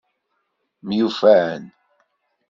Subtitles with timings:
[0.87, 1.61] Myufan.